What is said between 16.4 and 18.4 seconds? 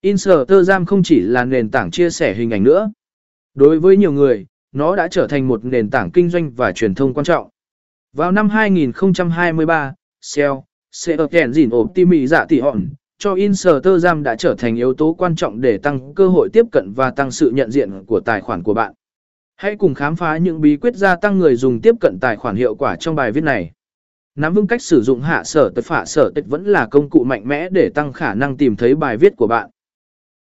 tiếp cận và tăng sự nhận diện của tài